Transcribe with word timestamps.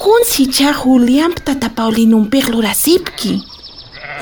kunsi 0.00 0.46
cha 0.46 0.72
Julián 0.72 1.34
tatapaulinunpik 1.46 2.48
lurasipki. 2.48 3.32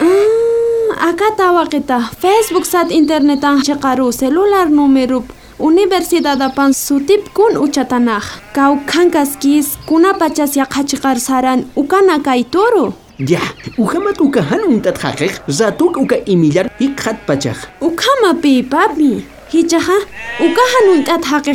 Mm, 0.02 0.88
acá 1.08 1.28
tawakita 1.38 1.98
Facebook 2.22 2.64
sat 2.66 2.90
internetan 2.90 3.62
chiqaru 3.66 4.10
celular 4.12 4.66
numero 4.78 5.22
Universidad 5.70 6.38
apan 6.48 6.70
sutip 6.72 7.34
kun 7.34 7.58
ucatanah 7.64 8.22
Kau 8.54 8.74
kankaskis 8.90 9.74
kunapachas 9.90 10.54
yaqachiqar 10.60 11.18
saran 11.26 11.60
ukana 11.80 12.18
kay 12.26 12.42
toro. 12.46 12.94
Ya, 13.18 13.42
ujamat 13.78 14.18
uka 14.26 14.38
hanun 14.42 14.78
tat 14.82 14.98
hakek, 15.02 15.42
zatuk 15.58 15.94
uka 16.02 16.18
imillar 16.32 16.66
ikhat 16.78 17.18
pachaq. 17.26 17.58
Ukama 17.82 18.34
pi 18.42 18.62
papi. 18.62 19.12
Hichaha, 19.50 19.98
uka 20.46 20.62
hanun 20.76 21.00
tat 21.06 21.22
tak 21.26 21.46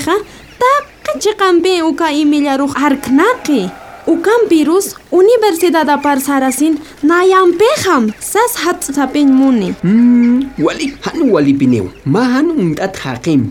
taqqa 0.60 1.12
chiqan 1.24 1.55
uka 1.92 2.08
imillaruq 2.12 2.74
harknaqi. 2.76 3.71
უგან 4.12 4.42
ვირუს 4.52 4.88
უნივერსიტეტა 5.20 5.96
პარსარასინ 6.06 6.74
ნაიამ 7.11 7.50
ბეხამ 7.61 8.07
სას 8.32 8.54
ჰატცა 8.64 9.06
პენ 9.14 9.30
მუნი 9.42 9.70
ვალი 10.66 10.88
ჰანუ 11.06 11.25
ვალი 11.36 11.54
ბინეუ 11.61 11.88
მაჰან 12.16 12.47
უნდა 12.64 12.88
თაყიმ 13.00 13.42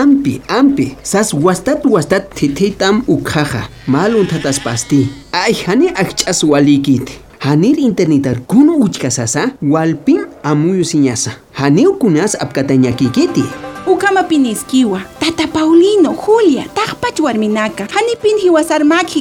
ამპი 0.00 0.34
ამპი 0.58 0.86
სას 1.12 1.32
უასტატ 1.40 1.88
უასტატ 1.92 2.28
თითეიტამ 2.40 2.96
უქახა 3.16 3.62
მალ 3.96 4.12
უნდა 4.22 4.42
დასპასტი 4.48 5.00
აი 5.44 5.52
ჰანი 5.64 5.88
აღჭას 6.04 6.40
ვალი 6.52 6.76
გით 6.88 7.08
ჰანირ 7.46 7.78
ინტერნეტარ 7.88 8.36
გუნუ 8.54 8.72
უჩკასასა 8.84 9.42
ვალპიმ 9.74 10.22
ამუიუ 10.52 10.86
სინიასა 10.92 11.32
ჰანიუ 11.62 11.90
კუნას 12.04 12.32
აპკატენიაკი 12.46 13.06
გეტი 13.20 13.46
Ukama 13.86 14.22
piniskiwa. 14.22 15.00
tata 15.22 15.46
paulino 15.46 16.14
julia 16.26 16.64
tajpach 16.74 17.20
warminaka 17.20 17.86
hanipin 17.90 18.36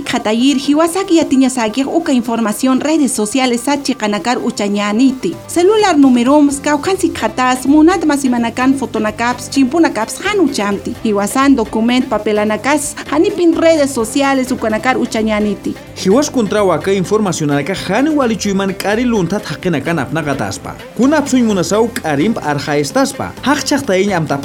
katayir 0.03 0.57
hiwasaki 0.57 0.67
hiwasak 1.13 1.13
yatiñasakiq 1.13 1.87
uka 1.87 2.11
información 2.11 2.81
redes 2.81 3.15
sociales 3.15 3.61
kanakar 3.97 4.37
uchañaniti 4.37 5.35
celular 5.48 5.98
numeromas 5.98 6.59
kawqansi 6.59 7.09
Katas, 7.13 7.65
munat 7.65 8.03
masimanakan 8.05 8.73
fotonakaps 8.77 9.49
chimpunakaps 9.51 10.20
han 10.23 10.40
uchanti. 10.40 10.96
hiwasan 11.03 11.55
document 11.55 12.07
papelanakas 12.09 12.96
hanipin 13.12 13.55
redes 13.55 13.93
sociales 13.93 14.51
ukanakar 14.51 14.98
uchañaniti 14.98 15.73
hiwaskuntrawa 15.96 16.79
ka 16.79 16.91
informacionanaka 16.91 17.75
han 17.75 18.18
walichuyman 18.18 18.73
k'ari 18.73 19.05
luntat 19.05 19.43
kunap 19.62 20.07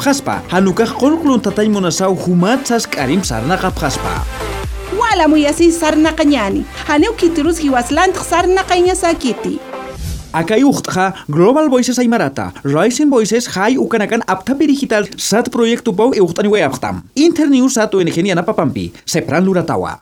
გაფხასპა 0.07 0.35
ჰანუკა 0.53 0.85
ხორკლუნთა 0.87 1.51
თაი 1.57 1.71
მონასა 1.75 2.07
უჰუმაცას 2.15 2.85
კარიმ 2.95 3.23
სარნა 3.31 3.57
გაფხასპა 3.63 4.13
ვალა 5.01 5.27
მუიასი 5.33 5.67
სარნა 5.81 6.13
ყნიანი 6.21 6.63
ჰანეუ 6.91 7.13
კიტრუს 7.23 7.59
ჰივასლანდ 7.65 8.15
სარნა 8.31 8.63
ყნიასა 8.71 9.11
კიტი 9.27 9.53
აკაი 10.43 10.63
უხთხა 10.71 11.07
გლობალ 11.35 11.67
ვოისეს 11.75 11.99
აიმარატა 12.05 12.47
რაისინ 12.77 13.11
ვოისეს 13.17 13.51
ჰაი 13.59 13.81
უკანაკან 13.89 14.23
აფთაბი 14.37 14.65
დიჯიტალ 14.71 15.11
სად 15.29 15.51
პროექტუ 15.59 15.91
პოუ 16.03 16.15
ეუხტანი 16.23 16.55
ვე 16.55 16.63
აფხტამ 16.71 17.03
ინტერნიუ 17.27 17.71
სატუენი 17.79 18.15
ხენიანა 18.19 18.47
პაპამპი 18.53 18.91
სეპრანდურა 19.17 19.65
ტავა 19.75 19.97